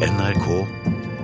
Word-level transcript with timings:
NRK 0.00 0.66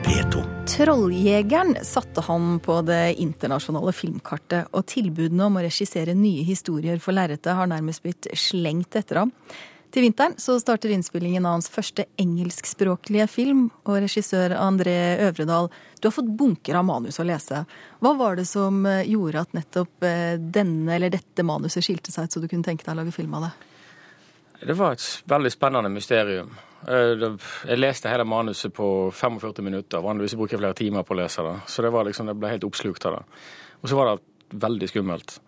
P2. 0.04 0.42
Trolljegeren 0.66 1.76
satte 1.82 2.20
han 2.20 2.58
på 2.60 2.74
det 2.84 3.14
internasjonale 3.14 3.94
filmkartet, 3.96 4.68
og 4.76 4.84
tilbudene 4.92 5.46
om 5.46 5.56
å 5.56 5.62
regissere 5.64 6.12
nye 6.12 6.42
historier 6.44 7.00
for 7.00 7.16
lerretet 7.16 7.56
har 7.56 7.70
nærmest 7.70 8.04
blitt 8.04 8.28
slengt 8.36 8.98
etter 9.00 9.22
ham. 9.22 9.32
Til 9.96 10.04
vinteren 10.04 10.36
så 10.36 10.58
starter 10.60 10.92
innspillingen 10.92 11.48
av 11.48 11.56
hans 11.56 11.70
første 11.72 12.04
engelskspråklige 12.20 13.24
film, 13.32 13.70
og 13.88 14.02
regissør 14.04 14.58
André 14.60 14.98
Øvredal, 15.30 15.70
du 15.96 16.10
har 16.10 16.16
fått 16.18 16.28
bunker 16.36 16.76
av 16.76 16.84
manus 16.84 17.16
å 17.16 17.24
lese. 17.24 17.62
Hva 18.04 18.12
var 18.20 18.36
det 18.36 18.44
som 18.52 18.84
eh, 18.84 19.08
gjorde 19.08 19.46
at 19.46 19.56
nettopp 19.56 20.04
eh, 20.04 20.36
denne 20.36 20.98
eller 20.98 21.16
dette 21.16 21.48
manuset 21.48 21.80
skilte 21.80 22.12
seg 22.12 22.28
ut, 22.28 22.36
så 22.36 22.44
du 22.44 22.50
kunne 22.52 22.68
tenke 22.68 22.84
deg 22.84 22.92
å 22.92 23.00
lage 23.00 23.16
film 23.16 23.40
av 23.40 23.48
det? 23.48 23.54
Det 24.68 24.76
var 24.76 25.00
et 25.00 25.08
veldig 25.32 25.56
spennende 25.56 25.96
mysterium. 25.96 26.52
Eh, 26.84 27.24
jeg 27.70 27.80
leste 27.80 28.12
hele 28.12 28.26
manuset 28.28 28.74
på 28.74 29.10
45 29.14 29.64
minutter. 29.64 30.04
Vanligvis 30.04 30.36
bruker 30.38 30.56
jeg 30.56 30.62
flere 30.62 30.78
timer 30.78 31.06
på 31.06 31.16
å 31.16 31.20
lese 31.22 31.44
det. 31.46 31.56
Så 31.72 31.84
det, 31.84 31.92
var 31.94 32.06
liksom, 32.08 32.30
jeg 32.30 32.40
ble 32.42 32.52
helt 32.52 32.68
oppslukt 32.68 33.08
av 33.08 33.18
det. 33.18 33.42
Og 33.80 33.90
så 33.90 33.98
var 33.98 34.12
det 34.12 34.60
veldig 34.66 34.90
skummelt. 34.92 35.38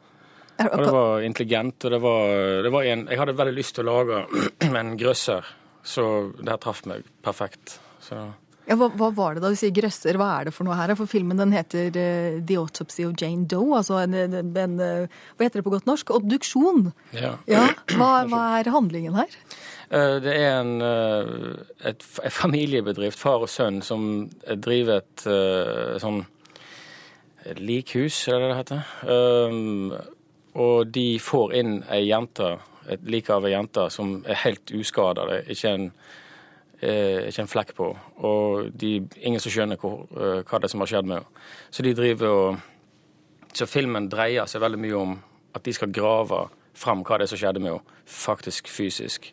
Og 0.58 0.80
det 0.82 0.90
var 0.90 1.22
intelligent, 1.22 1.84
og 1.86 1.92
det 1.94 1.98
var, 2.02 2.32
det 2.66 2.70
var 2.74 2.86
en 2.90 3.04
Jeg 3.06 3.18
hadde 3.20 3.36
veldig 3.38 3.54
lyst 3.54 3.76
til 3.76 3.86
å 3.86 3.92
lage 4.00 4.24
en 4.80 4.96
grøsser, 4.98 5.46
så 5.86 6.04
det 6.34 6.50
her 6.50 6.58
traff 6.62 6.82
meg 6.90 7.06
perfekt. 7.22 7.78
Så. 8.02 8.24
Ja, 8.68 8.76
hva, 8.76 8.90
hva, 9.00 9.08
var 9.16 9.36
det 9.36 9.42
da 9.44 9.50
du 9.52 9.56
sier 9.56 9.72
grøsser? 9.72 10.18
Hva 10.20 10.28
er 10.36 10.48
det 10.48 10.54
for 10.56 10.68
noe 10.68 10.76
her? 10.76 10.92
For 10.98 11.08
filmen 11.08 11.40
den 11.40 11.54
heter 11.56 11.88
uh, 11.88 12.38
The 12.44 12.58
Autopsy 12.60 13.06
of 13.08 13.16
Jane 13.16 13.48
Doe. 13.48 13.72
Altså 13.80 14.02
en, 14.02 14.14
en, 14.14 14.38
en, 14.44 14.78
Hva 14.78 15.46
heter 15.46 15.62
det 15.62 15.66
på 15.66 15.72
godt 15.72 15.88
norsk? 15.88 16.12
Obduksjon. 16.18 16.90
Ja. 17.16 17.34
ja 17.48 17.66
hva, 17.96 18.12
hva, 18.28 18.44
er 18.60 18.72
handlingen 18.74 19.16
her? 19.16 19.36
Uh, 19.88 20.18
det 20.20 20.36
er 20.36 20.58
en, 20.60 20.74
et, 20.84 22.04
et, 22.04 22.34
familiebedrift, 22.36 23.18
far 23.18 23.46
og 23.46 23.52
sønn, 23.52 23.80
som 23.84 24.28
driver 24.44 25.00
et 25.00 25.28
sånn 26.04 26.26
likhus, 27.56 28.28
er 28.28 28.40
det 28.40 28.48
det 28.48 28.56
heter? 28.58 28.82
Um, 29.08 29.92
og 30.58 30.90
de 30.94 31.18
får 31.22 31.54
inn 31.58 31.76
ei 31.92 32.08
jente, 32.08 32.56
et 32.88 33.04
lik 33.08 33.28
av 33.30 33.46
ei 33.46 33.54
jente 33.54 33.88
som 33.94 34.18
er 34.26 34.40
helt 34.44 34.72
uskada. 34.74 35.26
Det 35.28 35.38
er 35.38 35.52
ikke 35.54 35.74
en, 35.76 35.90
eh, 36.80 37.28
ikke 37.28 37.44
en, 37.44 37.50
flekk 37.50 37.74
på. 37.78 37.88
Og 38.26 38.70
de, 38.72 38.92
ingen 39.20 39.42
som 39.42 39.52
skjønner 39.52 39.80
hvor, 39.80 40.06
eh, 40.14 40.42
hva 40.42 40.60
det 40.60 40.68
er 40.68 40.74
som 40.74 40.84
har 40.84 40.92
skjedd 40.92 41.08
med 41.08 41.20
henne. 41.20 41.46
Så 41.70 41.86
de 41.86 41.94
driver 41.94 42.34
og 42.34 42.66
Så 43.58 43.64
filmen 43.66 44.10
dreier 44.12 44.46
seg 44.46 44.60
veldig 44.60 44.78
mye 44.78 44.94
om 44.94 45.14
at 45.56 45.64
de 45.64 45.72
skal 45.72 45.90
grave 45.90 46.44
fram 46.76 47.00
hva 47.02 47.16
det 47.18 47.24
er 47.24 47.30
som 47.32 47.38
skjedde 47.40 47.62
med 47.64 47.72
henne, 47.72 47.96
faktisk 48.06 48.68
fysisk. 48.70 49.32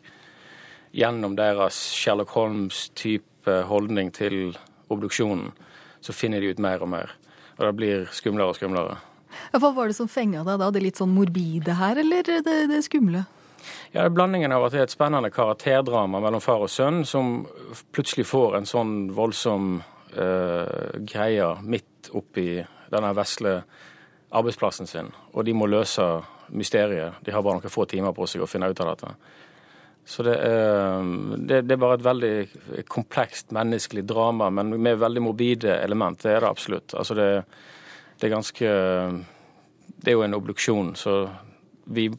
Gjennom 0.96 1.36
deres 1.36 1.76
Sherlock 1.94 2.32
Holmes-type 2.34 3.58
holdning 3.68 4.10
til 4.16 4.56
obduksjonen, 4.88 5.52
så 6.00 6.16
finner 6.16 6.40
de 6.40 6.50
ut 6.50 6.62
mer 6.64 6.82
og 6.82 6.90
mer. 6.90 7.12
Og 7.58 7.66
det 7.68 7.76
blir 7.76 8.08
skumlere 8.10 8.50
og 8.50 8.58
skumlere. 8.58 8.96
Hva 9.52 9.70
var 9.76 9.92
det 9.92 9.98
som 9.98 10.08
fenga 10.08 10.42
deg 10.46 10.58
da? 10.64 10.70
Det 10.72 10.82
litt 10.82 10.98
sånn 10.98 11.14
morbide 11.14 11.76
her, 11.76 12.00
eller 12.00 12.26
det, 12.26 12.56
det 12.72 12.82
skumle? 12.88 13.26
Ja, 13.94 14.08
Blandingen 14.08 14.52
av 14.52 14.66
at 14.66 14.74
det 14.74 14.80
er 14.80 14.88
et 14.88 14.94
spennende 14.94 15.30
karakterdrama 15.34 16.20
mellom 16.22 16.42
far 16.44 16.64
og 16.66 16.70
sønn, 16.72 17.04
som 17.08 17.46
plutselig 17.94 18.26
får 18.28 18.58
en 18.58 18.68
sånn 18.68 18.94
voldsom 19.16 19.78
uh, 20.16 20.96
greie 21.06 21.50
midt 21.62 22.10
oppi 22.16 22.60
denne 22.92 23.12
vesle 23.16 23.58
arbeidsplassen 24.36 24.88
sin. 24.90 25.10
Og 25.34 25.46
de 25.46 25.54
må 25.56 25.68
løse 25.70 26.04
mysteriet. 26.54 27.18
De 27.24 27.34
har 27.34 27.42
bare 27.42 27.58
noen 27.58 27.72
få 27.72 27.86
timer 27.90 28.14
på 28.14 28.26
seg 28.30 28.44
å 28.44 28.50
finne 28.50 28.70
ut 28.70 28.80
av 28.82 28.92
dette. 28.92 29.14
Så 30.06 30.22
det 30.22 30.36
er, 30.38 31.06
det, 31.34 31.64
det 31.66 31.74
er, 31.74 31.80
bare 31.82 31.96
et 31.98 32.04
veldig 32.06 32.84
komplekst 32.86 33.50
menneskelig 33.54 34.04
drama, 34.06 34.52
men 34.54 34.76
med 34.78 35.00
veldig 35.02 35.24
morbide 35.24 35.80
element. 35.80 36.20
Det 36.22 36.30
er 36.30 36.44
det 36.44 36.50
absolutt. 36.52 36.94
Altså 36.94 37.16
det, 37.18 37.30
det 38.20 38.28
er 38.28 38.36
ganske 38.36 38.68
Det 39.96 40.12
er 40.12 40.14
jo 40.14 40.22
en 40.22 40.38
obduksjon, 40.38 40.94
så 40.94 41.16
vi, 41.86 42.10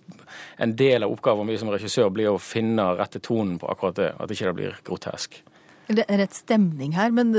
en 0.58 0.76
del 0.80 1.06
av 1.06 1.14
oppgaven 1.14 1.48
vi 1.48 1.58
som 1.60 1.72
regissør 1.74 2.10
blir 2.14 2.32
å 2.32 2.42
finne 2.42 2.90
rette 2.98 3.22
tonen 3.24 3.58
på 3.62 3.70
akkurat 3.72 4.00
det. 4.00 4.10
At 4.18 4.32
ikke 4.34 4.50
det 4.50 4.58
blir 4.58 4.80
grotesk. 4.88 5.42
Det 5.88 6.04
er 6.04 6.20
rett 6.20 6.36
stemning 6.36 6.98
her, 6.98 7.14
men 7.16 7.32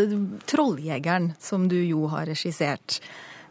'Trolljegeren', 0.48 1.34
som 1.38 1.68
du 1.68 1.76
jo 1.76 2.06
har 2.08 2.26
regissert, 2.26 3.00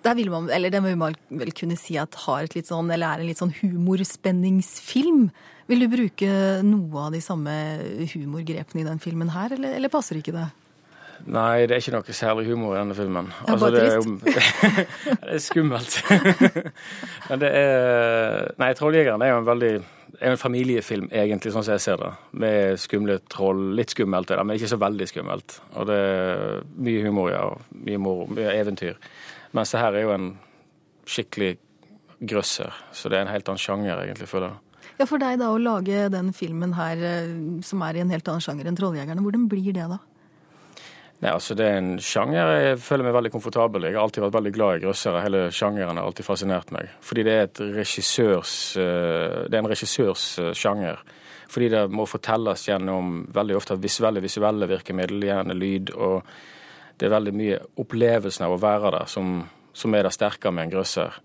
der 0.01 0.15
vil 0.17 0.31
man, 0.31 0.49
eller 0.49 0.71
det 0.73 0.81
må 0.81 0.95
man 0.97 1.17
vel 1.29 1.51
kunne 1.53 1.77
si 1.77 1.97
at 2.01 2.15
har 2.25 2.45
et 2.45 2.55
litt 2.57 2.69
sånn, 2.69 2.89
eller 2.93 3.07
er 3.07 3.21
en 3.21 3.29
litt 3.29 3.41
sånn 3.41 3.53
humorspenningsfilm. 3.59 5.27
Vil 5.67 5.83
du 5.83 5.87
bruke 5.91 6.29
noe 6.63 7.07
av 7.07 7.11
de 7.13 7.21
samme 7.21 7.53
humorgrepene 8.13 8.81
i 8.81 8.87
den 8.87 9.01
filmen 9.03 9.33
her, 9.35 9.53
eller, 9.57 9.75
eller 9.77 9.93
passer 9.93 10.17
ikke 10.17 10.35
det? 10.37 10.47
Nei, 11.25 11.65
det 11.67 11.75
er 11.75 11.81
ikke 11.81 11.95
noe 11.95 12.15
særlig 12.15 12.47
humor 12.47 12.75
i 12.75 12.79
denne 12.79 12.95
filmen. 12.95 13.29
Ja, 13.41 13.53
altså, 13.55 13.69
det, 13.73 13.83
er, 13.83 14.01
det 15.23 15.35
er 15.35 15.43
skummelt. 15.43 15.99
Men 17.29 17.41
det 17.41 17.51
er 17.51 18.51
Nei, 18.61 18.73
'Trolljegeren' 18.73 19.23
er 19.25 19.33
jo 19.33 19.39
en 19.41 19.49
veldig 19.49 19.73
er 20.17 20.33
en 20.33 20.39
familiefilm, 20.39 21.09
egentlig, 21.13 21.51
sånn 21.53 21.65
som 21.65 21.75
jeg 21.75 21.83
ser 21.83 22.01
det. 22.01 22.11
Med 22.41 22.79
skumle 22.81 23.19
troll. 23.29 23.59
Litt 23.77 23.93
skummelt 23.93 24.31
er 24.31 24.39
det, 24.39 24.45
men 24.47 24.57
ikke 24.57 24.71
så 24.71 24.79
veldig 24.81 25.07
skummelt. 25.11 25.57
Og 25.75 25.89
det 25.89 25.97
er 25.97 26.61
mye 26.87 27.03
humor, 27.05 27.31
ja. 27.33 27.43
Mye 27.85 28.01
moro, 28.01 28.27
mye 28.31 28.55
eventyr. 28.55 28.97
Mens 29.57 29.73
det 29.73 29.81
her 29.83 29.97
er 29.97 30.07
jo 30.07 30.13
en 30.15 30.29
skikkelig 31.07 31.57
grøsser. 32.31 32.73
Så 32.95 33.11
det 33.11 33.19
er 33.19 33.27
en 33.27 33.33
helt 33.33 33.49
annen 33.51 33.61
sjanger, 33.61 34.01
egentlig, 34.05 34.29
føler 34.31 34.51
jeg. 34.53 34.63
Ja, 34.97 35.05
For 35.05 35.21
deg 35.21 35.37
da 35.37 35.51
å 35.53 35.61
lage 35.61 36.07
den 36.09 36.31
filmen 36.33 36.73
her, 36.73 36.97
eh, 36.97 37.33
som 37.61 37.83
er 37.85 37.97
i 37.97 38.01
en 38.01 38.13
helt 38.13 38.27
annen 38.27 38.41
sjanger 38.41 38.65
enn 38.65 38.77
'Trolljegerne', 38.77 39.21
hvordan 39.21 39.45
blir 39.49 39.73
det 39.73 39.85
da? 39.91 39.99
Nei, 41.17 41.31
altså 41.33 41.55
Det 41.57 41.65
er 41.65 41.79
en 41.79 41.95
sjanger 42.03 42.51
jeg 42.53 42.81
føler 42.85 43.07
meg 43.07 43.15
veldig 43.15 43.31
komfortabel 43.33 43.87
i. 43.87 43.89
Jeg 43.89 43.97
har 43.97 44.05
alltid 44.05 44.21
vært 44.27 44.35
veldig 44.35 44.51
glad 44.53 44.75
i 44.75 44.81
grøssere. 44.83 45.21
Hele 45.25 45.39
sjangeren 45.49 45.97
har 45.97 46.05
alltid 46.05 46.27
fascinert 46.27 46.73
meg. 46.75 46.91
Fordi 47.01 47.23
det 47.25 47.37
er, 47.41 47.69
regissørs, 47.79 48.51
eh, 48.77 49.37
det 49.47 49.57
er 49.57 49.63
en 49.63 49.69
regissørs 49.71 50.25
eh, 50.43 50.51
sjanger. 50.53 51.01
Fordi 51.49 51.69
det 51.73 51.81
må 51.89 52.05
fortelles 52.05 52.67
gjennom 52.67 53.23
veldig 53.33 53.57
ofte 53.57 53.79
visuelle, 53.81 54.21
visuelle 54.21 54.69
virkemidler, 54.69 55.29
gjerne 55.31 55.55
lyd. 55.57 55.93
Og 55.95 56.27
det 56.99 57.07
er 57.07 57.15
veldig 57.15 57.33
mye 57.39 57.57
opplevelsen 57.81 58.45
av 58.45 58.53
å 58.53 58.59
være 58.61 58.91
der 58.99 59.09
som, 59.09 59.39
som 59.73 59.97
er 59.97 60.05
det 60.05 60.13
sterke 60.13 60.51
med 60.53 60.67
en 60.67 60.75
grøsser. 60.75 61.17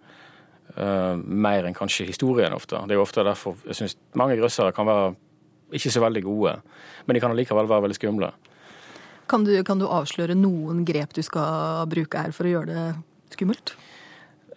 Uh, 0.73 1.19
mer 1.21 1.67
enn 1.69 1.77
kanskje 1.77 2.07
historien 2.09 2.55
ofte. 2.57 2.79
Det 2.89 2.95
er 2.95 3.01
jo 3.01 3.05
ofte 3.05 3.25
derfor 3.27 3.59
jeg 3.67 3.77
syns 3.77 3.97
mange 4.17 4.39
grøssere 4.39 4.73
kan 4.73 4.89
være 4.89 5.11
ikke 5.77 5.91
så 5.93 6.01
veldig 6.01 6.23
gode, 6.25 6.55
men 7.05 7.17
de 7.17 7.21
kan 7.21 7.35
allikevel 7.35 7.69
være 7.69 7.85
veldig 7.85 7.99
skumle. 7.99 8.31
Kan 9.33 9.47
du, 9.49 9.55
kan 9.65 9.81
du, 9.81 9.87
avsløre 9.89 10.37
noen 10.37 10.83
grep 10.85 11.15
du 11.17 11.23
skal 11.25 11.87
bruke 11.89 12.21
her 12.21 12.35
for 12.37 12.45
å 12.45 12.51
gjøre 12.53 12.69
det 12.69 12.83
skummelt? 13.33 13.73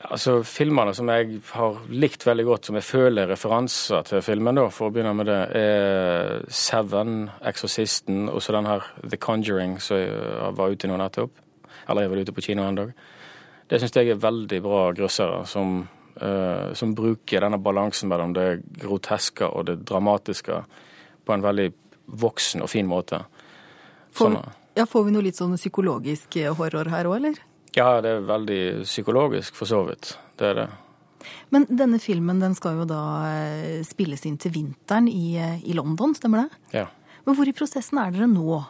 Altså, 0.03 0.41
Filmene 0.43 0.91
som 0.93 1.07
jeg 1.09 1.37
har 1.53 1.77
likt 1.87 2.25
veldig 2.27 2.43
godt, 2.45 2.67
som 2.67 2.75
jeg 2.75 2.83
føler 2.83 3.29
referanser 3.31 4.03
til 4.09 4.19
filmen, 4.25 4.59
da, 4.59 4.65
for 4.75 4.89
å 4.89 4.93
begynne 4.93 5.13
med 5.15 5.29
det, 5.31 5.37
er 5.55 6.43
Seven, 6.51 7.29
Exorcisten 7.47 8.27
og 8.27 8.43
så 8.43 8.57
den 8.57 8.67
her 8.67 8.83
The 8.99 9.19
Conjuring 9.21 9.77
som 9.79 10.01
jeg 10.01 10.51
var 10.59 10.75
ute 10.75 10.91
nå 10.91 10.99
nettopp. 10.99 11.39
Eller 11.87 12.03
jeg 12.03 12.11
var 12.11 12.23
ute 12.25 12.35
på 12.35 12.45
kino 12.49 12.67
en 12.67 12.81
dag. 12.81 12.91
Det 13.71 13.79
syns 13.79 13.95
jeg 13.95 14.11
er 14.11 14.21
veldig 14.21 14.59
bra 14.65 14.83
grøssere 14.97 15.39
som, 15.49 15.79
uh, 16.19 16.75
som 16.75 16.93
bruker 16.97 17.47
denne 17.47 17.61
balansen 17.63 18.11
mellom 18.11 18.35
det 18.35 18.49
groteske 18.83 19.47
og 19.47 19.69
det 19.71 19.79
dramatiske 19.87 20.59
på 21.25 21.33
en 21.33 21.47
veldig 21.47 21.71
voksen 22.27 22.67
og 22.67 22.69
fin 22.75 22.91
måte. 22.91 23.23
For, 24.11 24.35
sånn, 24.35 24.55
ja, 24.75 24.85
får 24.85 25.05
vi 25.07 25.13
noe 25.15 25.23
litt 25.23 25.39
sånn 25.39 25.55
psykologisk 25.55 26.35
eh, 26.41 26.51
horror 26.55 26.89
her 26.91 27.07
òg, 27.07 27.19
eller? 27.21 27.39
Ja, 27.75 28.01
det 28.03 28.11
er 28.11 28.27
veldig 28.27 28.61
psykologisk, 28.83 29.55
for 29.55 29.69
så 29.69 29.81
vidt. 29.87 30.15
Det 30.39 30.51
er 30.51 30.59
det. 30.61 30.67
Men 31.55 31.65
denne 31.69 31.99
filmen 32.03 32.41
den 32.43 32.55
skal 32.57 32.81
jo 32.81 32.87
da 32.89 33.01
eh, 33.29 33.81
spilles 33.87 34.25
inn 34.27 34.37
til 34.41 34.53
vinteren 34.55 35.07
i, 35.11 35.35
eh, 35.39 35.61
i 35.63 35.75
London, 35.77 36.15
stemmer 36.17 36.45
det? 36.45 36.79
Ja. 36.81 36.87
Men 37.25 37.37
hvor 37.37 37.49
i 37.49 37.55
prosessen 37.55 37.99
er 38.01 38.11
dere 38.13 38.27
nå? 38.29 38.61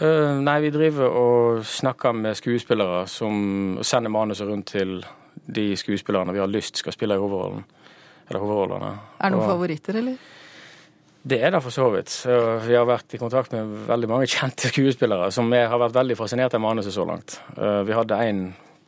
Uh, 0.00 0.40
nei, 0.42 0.56
vi 0.64 0.72
driver 0.74 1.12
og 1.14 1.60
snakker 1.70 2.16
med 2.18 2.34
skuespillere 2.34 3.04
som 3.06 3.76
sender 3.86 4.10
manuset 4.10 4.48
rundt 4.48 4.72
til 4.72 4.96
de 5.46 5.68
skuespillerne 5.78 6.34
vi 6.34 6.42
har 6.42 6.50
lyst 6.50 6.80
skal 6.80 6.96
spille 6.96 7.14
i 7.14 7.22
hovedrollen. 7.22 7.62
Eller 8.26 8.42
hovedrollene. 8.42 8.90
Er 9.20 9.30
det 9.30 9.36
noen 9.36 9.44
og, 9.44 9.52
favoritter, 9.52 10.00
eller? 10.00 10.16
Det 11.24 11.38
er 11.40 11.54
det 11.54 11.62
for 11.64 11.72
så 11.72 11.86
vidt. 11.88 12.12
Vi 12.66 12.74
har 12.76 12.84
vært 12.84 13.14
i 13.16 13.18
kontakt 13.20 13.54
med 13.54 13.70
veldig 13.88 14.08
mange 14.10 14.28
kjente 14.28 14.68
skuespillere 14.68 15.30
som 15.32 15.48
har 15.56 15.78
vært 15.80 15.96
veldig 15.96 16.18
fascinert 16.20 16.56
av 16.56 16.60
manuset 16.60 16.92
så 16.92 17.06
langt. 17.08 17.38
Eh, 17.56 17.80
vi 17.88 17.96
hadde 17.96 18.18
en 18.26 18.42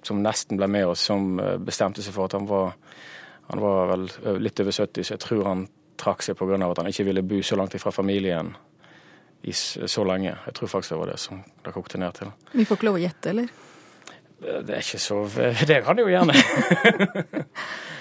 som 0.05 0.21
nesten 0.23 0.61
ble 0.61 0.69
med 0.69 0.91
oss, 0.93 1.07
som 1.09 1.41
eh, 1.41 1.57
bestemte 1.57 2.05
seg 2.05 2.13
for 2.13 2.29
at 2.29 2.37
han 2.37 2.45
var, 2.51 2.75
han 3.49 3.65
var 3.65 3.89
vel 3.95 4.07
litt 4.45 4.61
over 4.61 4.77
70, 4.77 5.01
så 5.01 5.17
jeg 5.17 5.25
tror 5.25 5.49
han 5.49 5.65
trakk 5.97 6.27
seg 6.27 6.37
pga. 6.37 6.61
at 6.61 6.83
han 6.83 6.93
ikke 6.93 7.09
ville 7.09 7.25
bo 7.25 7.41
så 7.41 7.57
langt 7.57 7.75
ifra 7.75 7.91
familien 7.91 8.53
i 9.49 9.53
så 9.57 10.05
lenge. 10.05 10.37
Jeg 10.47 10.55
tror 10.59 10.69
faktisk 10.69 10.93
det 10.93 11.01
var 11.01 11.13
det 11.15 11.19
som 11.23 11.41
det 11.65 11.73
kokte 11.73 11.99
ned 11.99 12.21
til. 12.21 12.33
Vi 12.53 12.69
får 12.69 12.77
ikke 12.77 12.91
lov 12.91 13.01
å 13.01 13.05
gjette, 13.07 13.33
eller? 13.33 13.49
Det 14.37 14.75
er 14.77 14.85
ikke 14.85 15.01
så 15.01 15.25
Det 15.73 15.83
kan 15.87 16.05
jo 16.05 16.11
gjerne. 16.13 16.37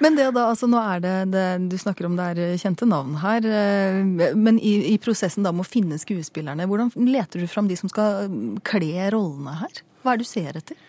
Men 0.00 0.16
det 0.16 0.28
da, 0.34 0.46
altså 0.50 0.68
nå 0.70 0.80
er 0.80 1.02
det, 1.04 1.14
det, 1.34 1.44
Du 1.72 1.76
snakker 1.80 2.08
om 2.08 2.16
det 2.18 2.28
er 2.32 2.60
kjente 2.60 2.88
navn 2.88 3.18
her. 3.22 3.46
eh, 3.46 4.34
Men 4.36 4.58
i, 4.58 4.76
i 4.92 4.98
prosessen 5.02 5.46
da 5.46 5.52
med 5.52 5.66
å 5.66 5.70
finne 5.70 5.98
skuespillerne, 6.00 6.68
hvordan 6.70 6.92
leter 7.10 7.42
du 7.42 7.50
fram 7.50 7.68
de 7.70 7.78
som 7.78 7.92
skal 7.92 8.30
kle 8.66 9.10
rollene 9.14 9.58
her? 9.62 9.82
Hva 10.02 10.14
er 10.14 10.20
det 10.20 10.26
du 10.26 10.32
ser 10.32 10.56
etter? 10.60 10.86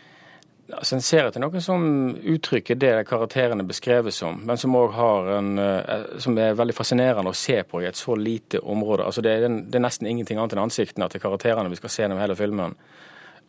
Altså, 0.71 0.95
En 0.95 1.03
ser 1.03 1.27
etter 1.27 1.43
noe 1.43 1.61
som 1.63 1.83
uttrykker 2.15 2.77
det 2.79 2.93
karakterene 3.09 3.65
beskreves 3.67 4.21
som, 4.21 4.39
men 4.47 4.59
som 4.59 4.75
òg 4.79 4.95
eh, 4.95 6.45
er 6.45 6.57
veldig 6.59 6.75
fascinerende 6.77 7.33
å 7.33 7.37
se 7.37 7.59
på 7.67 7.81
i 7.83 7.89
et 7.89 7.99
så 7.99 8.15
lite 8.15 8.61
område. 8.63 9.05
Altså 9.07 9.23
Det 9.25 9.33
er, 9.35 9.47
det 9.49 9.79
er 9.79 9.83
nesten 9.87 10.07
ingenting 10.07 10.39
annet 10.39 10.55
enn 10.55 10.65
ansiktene 10.65 11.09
til 11.11 11.23
karakterene 11.23 11.71
vi 11.71 11.79
skal 11.81 11.93
se 11.93 12.05
gjennom 12.05 12.21
hele 12.21 12.37
filmen. 12.39 12.77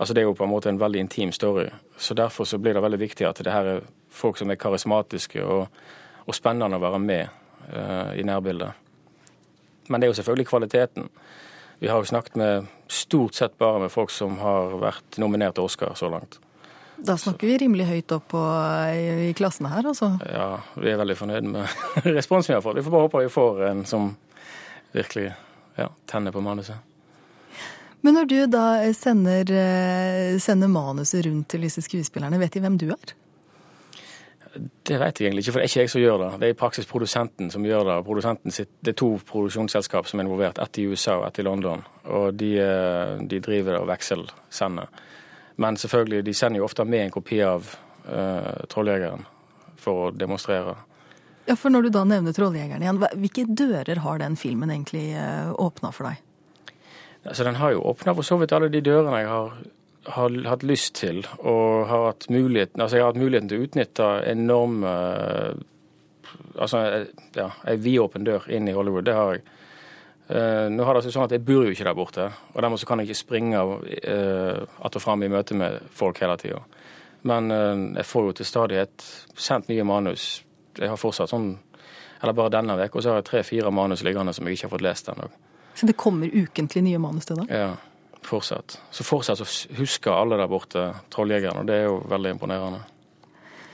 Altså 0.03 0.15
Det 0.15 0.21
er 0.21 0.27
jo 0.27 0.35
på 0.35 0.43
en 0.43 0.51
måte 0.51 0.67
en 0.67 0.81
veldig 0.81 0.99
intim 0.99 1.31
story. 1.33 1.69
Så 1.97 2.15
Derfor 2.19 2.45
så 2.45 2.59
blir 2.59 2.75
det 2.75 2.83
veldig 2.83 2.99
viktig 2.99 3.27
at 3.29 3.39
det 3.39 3.53
her 3.55 3.69
er 3.71 3.85
folk 4.11 4.41
som 4.41 4.51
er 4.51 4.59
karismatiske 4.59 5.45
og, 5.47 5.69
og 6.27 6.35
spennende 6.35 6.75
å 6.75 6.83
være 6.83 6.99
med 6.99 7.29
uh, 7.71 8.11
i 8.19 8.25
nærbildet. 8.27 8.73
Men 9.87 10.01
det 10.01 10.09
er 10.09 10.11
jo 10.11 10.19
selvfølgelig 10.19 10.49
kvaliteten. 10.51 11.07
Vi 11.79 11.87
har 11.87 12.03
jo 12.03 12.11
snakket 12.11 12.37
med 12.37 12.67
stort 12.91 13.39
sett 13.39 13.55
bare 13.63 13.85
med 13.85 13.95
folk 13.95 14.11
som 14.11 14.41
har 14.43 14.75
vært 14.83 15.23
nominert 15.23 15.55
til 15.55 15.71
Oscar 15.71 15.95
så 15.95 16.11
langt. 16.11 16.41
Da 16.99 17.15
snakker 17.19 17.47
vi 17.47 17.63
rimelig 17.63 17.87
høyt 17.87 18.19
opp 18.19 18.29
på, 18.35 18.43
i, 18.91 19.31
i 19.31 19.33
klassene 19.39 19.71
her, 19.71 19.87
altså. 19.87 20.17
Ja, 20.27 20.51
vi 20.75 20.91
er 20.91 20.99
veldig 20.99 21.17
fornøyd 21.23 21.47
med 21.47 21.83
responsen 22.19 22.57
vi 22.57 22.59
har 22.59 22.67
fått. 22.67 22.83
Vi 22.83 22.85
får 22.87 22.99
bare 22.99 23.07
håpe 23.07 23.23
vi 23.23 23.35
får 23.39 23.67
en 23.71 23.87
som 23.87 24.17
virkelig 24.99 25.31
ja, 25.79 25.93
tenner 26.11 26.35
på 26.35 26.43
manuset. 26.43 26.91
Men 28.03 28.17
når 28.19 28.25
du 28.27 28.39
da 28.51 28.93
sender, 28.99 29.51
eh, 29.55 30.39
sender 30.43 30.71
manuset 30.71 31.23
rundt 31.27 31.49
til 31.55 31.63
disse 31.63 31.85
skuespillerne, 31.87 32.39
vet 32.41 32.55
de 32.55 32.63
hvem 32.65 32.79
du 32.79 32.89
er? 32.91 33.13
Det 34.59 34.99
vet 35.01 35.21
jeg 35.21 35.29
egentlig 35.29 35.47
ikke, 35.47 35.53
for 35.53 35.63
det 35.63 35.65
er 35.65 35.71
ikke 35.71 35.81
jeg 35.81 35.91
som 35.93 36.03
gjør 36.03 36.19
det. 36.21 36.31
Det 36.41 36.49
er 36.49 36.53
i 36.53 36.59
praksis 36.59 36.89
produsenten 36.91 37.51
som 37.51 37.65
gjør 37.65 37.87
det. 37.89 38.05
Produsenten 38.05 38.53
sitt, 38.53 38.73
det 38.83 38.93
er 38.93 38.99
to 39.01 39.13
produksjonsselskap 39.31 40.11
som 40.11 40.21
er 40.21 40.27
involvert, 40.27 40.59
ett 40.61 40.81
i 40.83 40.89
USA 40.91 41.21
og 41.21 41.29
ett 41.29 41.39
i 41.39 41.47
London. 41.47 41.85
Og 42.05 42.35
de, 42.35 42.51
eh, 42.59 43.23
de 43.23 43.41
driver 43.41 43.79
og 43.79 43.87
vekselsender. 43.89 44.91
Men 45.57 45.77
selvfølgelig, 45.77 46.25
de 46.25 46.35
sender 46.35 46.59
jo 46.59 46.65
ofte 46.67 46.85
med 46.85 47.05
en 47.05 47.11
kopi 47.11 47.41
av 47.45 47.77
uh, 48.09 48.65
'Trolljegeren' 48.67 49.27
for 49.77 50.09
å 50.09 50.11
demonstrere. 50.11 50.75
Ja, 51.47 51.55
for 51.55 51.71
Når 51.71 51.83
du 51.83 51.89
da 51.91 52.05
nevner 52.05 52.33
'Trolljegeren' 52.33 52.83
igjen, 52.83 52.99
hvilke 52.99 53.45
dører 53.47 54.01
har 54.01 54.19
den 54.19 54.37
filmen 54.37 54.71
egentlig 54.71 55.13
åpna 55.59 55.93
for 55.93 56.09
deg? 56.09 56.17
Altså, 57.25 57.45
Den 57.45 57.55
har 57.55 57.71
jo 57.71 57.85
åpna 57.91 58.15
for 58.15 58.27
så 58.27 58.37
vidt 58.41 58.53
alle 58.53 58.69
de 58.69 58.81
dørene 58.83 59.23
jeg 59.23 59.29
har, 59.31 59.53
har 60.17 60.39
hatt 60.49 60.63
lyst 60.67 60.95
til. 60.99 61.23
Og 61.39 61.87
har 61.89 62.07
hatt 62.11 62.29
muligheten, 62.31 62.81
altså 62.81 62.97
jeg 62.97 63.05
har 63.05 63.13
hatt 63.13 63.23
muligheten 63.23 63.51
til 63.51 63.61
å 63.61 63.69
utnytte 63.69 64.15
enorme 64.33 64.97
Altså 66.53 66.79
ja, 67.37 67.49
ei 67.69 67.79
vidåpen 67.81 68.25
dør 68.25 68.45
inn 68.53 68.69
i 68.69 68.75
Hollywood. 68.77 69.05
Det 69.05 69.15
har 69.17 69.35
jeg. 69.37 69.43
Uh, 70.33 70.69
nå 70.73 70.85
har 70.87 70.97
det 70.97 71.03
seg 71.05 71.13
sånn 71.13 71.27
at 71.27 71.33
Jeg 71.35 71.43
bor 71.45 71.65
jo 71.67 71.73
ikke 71.75 71.85
der 71.85 71.97
borte, 71.97 72.27
og 72.55 72.63
dermed 72.63 72.81
så 72.81 72.87
kan 72.89 73.01
jeg 73.01 73.11
ikke 73.11 73.19
springe 73.19 73.59
uh, 73.59 74.63
att 74.79 74.97
og 74.97 75.03
fram 75.03 75.23
i 75.23 75.29
møte 75.29 75.55
med 75.55 75.81
folk 75.93 76.21
hele 76.23 76.37
tida. 76.41 76.61
Men 77.29 77.51
uh, 77.51 77.97
jeg 77.99 78.07
får 78.07 78.27
jo 78.29 78.33
til 78.39 78.49
stadighet 78.49 79.07
sendt 79.35 79.69
nye 79.69 79.85
manus. 79.85 80.45
Jeg 80.79 80.89
har 80.89 81.01
fortsatt 81.01 81.33
sånn 81.33 81.59
Eller 82.23 82.37
bare 82.39 82.53
denne 82.55 82.77
uka, 82.79 82.99
og 82.99 83.03
så 83.03 83.11
har 83.11 83.17
jeg 83.19 83.27
tre-fire 83.27 83.71
manus 83.75 84.05
liggende 84.07 84.33
som 84.33 84.47
jeg 84.47 84.55
ikke 84.55 84.69
har 84.69 84.73
fått 84.77 84.85
lest 84.87 85.09
ennå. 85.11 85.27
Så 85.83 85.87
det 85.89 85.97
kommer 85.99 86.31
ukentlig 86.31 86.85
nye 86.87 86.99
manus 87.03 87.27
til 87.27 87.41
deg? 87.41 87.49
Ja, 87.51 87.73
fortsatt. 88.23 88.77
Så 88.95 89.03
fortsatt 89.03 89.41
så 89.41 89.47
husker 89.75 90.15
alle 90.15 90.37
der 90.39 90.47
borte 90.47 90.85
trolljegerne, 91.11 91.65
og 91.65 91.67
det 91.67 91.81
er 91.81 91.89
jo 91.89 91.97
veldig 92.07 92.37
imponerende. 92.37 92.85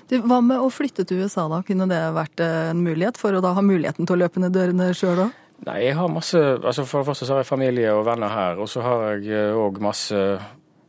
Du, 0.08 0.14
hva 0.24 0.38
med 0.40 0.56
å 0.56 0.70
flytte 0.72 1.04
til 1.04 1.20
USA, 1.20 1.44
da? 1.52 1.58
Kunne 1.68 1.84
det 1.90 2.00
vært 2.16 2.40
en 2.40 2.80
mulighet 2.80 3.20
for 3.20 3.36
å 3.36 3.42
da 3.44 3.52
ha 3.52 3.60
muligheten 3.60 4.08
til 4.08 4.16
å 4.16 4.22
løpe 4.22 4.40
ned 4.40 4.56
dørene 4.56 4.88
sjøl 4.96 5.26
òg? 5.26 5.36
Nei, 5.66 5.76
jeg 5.84 5.98
har 5.98 6.08
masse 6.08 6.40
altså 6.40 6.86
For 6.88 7.02
det 7.02 7.10
første 7.10 7.28
så 7.28 7.34
har 7.34 7.42
jeg 7.42 7.50
familie 7.50 7.92
og 7.92 8.06
venner 8.08 8.32
her, 8.32 8.62
og 8.62 8.72
så 8.72 8.86
har 8.86 9.18
jeg 9.20 9.52
òg 9.52 9.82
masse 9.84 10.22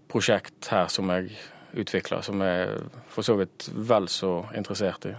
prosjekt 0.07 0.71
her 0.71 0.87
som 0.87 1.11
jeg 1.11 1.33
utvikler, 1.83 2.23
som 2.23 2.39
jeg 2.47 2.79
for 3.11 3.27
så 3.27 3.35
vidt 3.43 3.67
vel 3.75 4.07
så 4.07 4.37
interessert 4.55 5.11
i. 5.11 5.17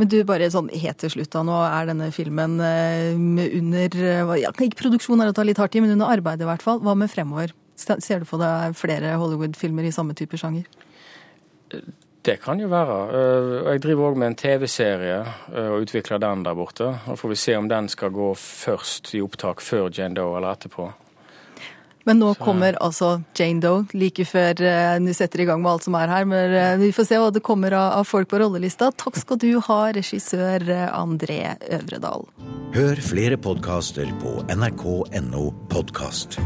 Men 0.00 0.08
du, 0.08 0.18
bare 0.24 0.48
sånn 0.50 0.70
helt 0.72 1.00
til 1.02 1.12
slutt 1.12 1.32
da, 1.34 1.42
nå 1.44 1.56
er 1.66 1.90
denne 1.90 2.08
filmen 2.14 2.56
under 2.58 3.98
ja, 4.40 4.52
Ikke 4.52 4.78
produksjon 4.80 5.20
er 5.20 5.32
å 5.32 5.34
ta 5.36 5.44
litt 5.44 5.60
hardt 5.60 5.76
i, 5.76 5.82
men 5.84 5.92
under 5.94 6.14
arbeid 6.14 6.40
i 6.40 6.48
hvert 6.48 6.64
fall. 6.64 6.80
Hva 6.84 6.96
med 6.98 7.12
fremover? 7.12 7.52
Ser 7.76 8.22
du 8.22 8.28
for 8.28 8.40
deg 8.40 8.76
flere 8.78 9.16
Hollywood-filmer 9.20 9.84
i 9.88 9.92
samme 9.94 10.16
type 10.16 10.38
sjanger? 10.40 10.64
Det 12.22 12.36
kan 12.38 12.60
jo 12.62 12.68
være. 12.70 12.96
Jeg 13.72 13.82
driver 13.82 14.12
òg 14.12 14.18
med 14.22 14.30
en 14.30 14.38
TV-serie 14.38 15.16
og 15.66 15.84
utvikler 15.88 16.20
den 16.22 16.44
der 16.46 16.54
borte. 16.54 16.92
Og 17.10 17.18
får 17.18 17.32
vi 17.32 17.38
se 17.42 17.56
om 17.58 17.70
den 17.70 17.88
skal 17.90 18.12
gå 18.14 18.28
først 18.38 19.10
i 19.18 19.22
opptak 19.24 19.64
før 19.64 19.90
Jane 19.90 20.14
Doe 20.18 20.36
eller 20.38 20.54
etterpå. 20.54 20.86
Men 22.08 22.18
nå 22.22 22.32
kommer 22.40 22.76
altså 22.82 23.14
Jane 23.38 23.62
Doe 23.62 23.86
like 23.96 24.26
før 24.28 24.58
uh, 24.62 24.98
du 25.02 25.12
setter 25.16 25.44
i 25.44 25.48
gang 25.48 25.62
med 25.62 25.72
alt 25.74 25.86
som 25.86 25.96
er 25.98 26.12
her. 26.12 26.28
Men 26.28 26.56
uh, 26.56 26.74
vi 26.82 26.92
får 26.94 27.08
se 27.10 27.20
hva 27.22 27.30
det 27.34 27.44
kommer 27.46 27.76
av, 27.78 28.00
av 28.02 28.08
folk 28.08 28.30
på 28.32 28.42
rollelista. 28.42 28.90
Takk 28.92 29.20
skal 29.22 29.40
du 29.42 29.50
ha, 29.68 29.80
regissør 29.94 30.66
uh, 30.70 30.86
André 30.98 31.40
Øvredal. 31.70 32.26
Hør 32.76 33.02
flere 33.04 33.38
podkaster 33.40 34.10
på 34.22 34.38
nrk.no 34.52 35.50
podkast. 35.72 36.40